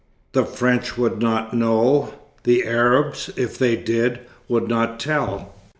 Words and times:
The 0.31 0.45
French 0.45 0.97
would 0.97 1.21
not 1.21 1.53
know. 1.53 2.15
The 2.41 2.65
Arabs, 2.65 3.29
if 3.35 3.55
they 3.59 3.75
did, 3.75 4.21
would 4.47 4.67
not 4.67 4.99
tell. 4.99 5.53